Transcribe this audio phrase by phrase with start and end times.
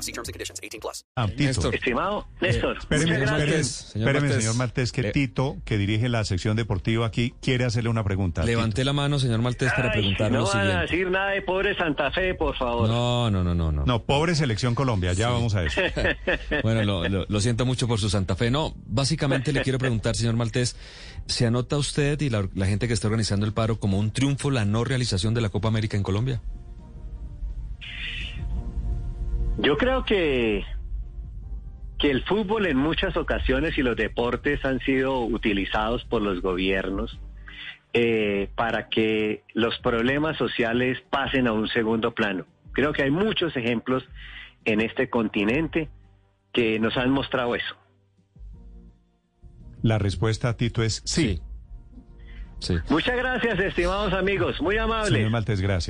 [0.00, 0.02] law.
[0.02, 0.60] See terms and conditions.
[0.62, 1.04] 18 plus.
[1.16, 1.42] Ah, Tito.
[1.44, 1.74] Néstor.
[1.74, 4.42] Estimado Néstor, Espéreme, Señor muchas espéreme, señor espéreme, Maltés.
[4.44, 8.42] señor Maltés, que Le- Tito, que dirige la sección deportiva aquí, quiere hacerle una pregunta.
[8.44, 10.82] Levanté la mano, señor Maltés, para Ay, preguntarle no lo van a siguiente.
[10.92, 12.88] decir nada de pobre Santa Fe, por favor.
[12.88, 13.82] No, no, no, no, no.
[13.82, 13.86] Tito.
[13.86, 15.80] No, pobre selección Colombia, ya vamos a eso.
[16.62, 18.50] Bueno, lo, lo- lo siento mucho por su Santa Fe.
[18.50, 20.76] No, básicamente le quiero preguntar, señor Maltés,
[21.26, 24.50] ¿se anota usted y la, la gente que está organizando el paro como un triunfo
[24.50, 26.40] la no realización de la Copa América en Colombia?
[29.60, 30.64] Yo creo que,
[31.98, 37.20] que el fútbol en muchas ocasiones y los deportes han sido utilizados por los gobiernos
[37.92, 42.46] eh, para que los problemas sociales pasen a un segundo plano.
[42.72, 44.02] Creo que hay muchos ejemplos
[44.64, 45.90] en este continente
[46.52, 47.76] que nos han mostrado eso.
[49.82, 51.40] La respuesta, Tito, es sí.
[52.60, 52.76] Sí.
[52.88, 54.60] Muchas gracias, estimados amigos.
[54.60, 55.12] Muy amables.
[55.12, 55.89] Señor Maltés, gracias.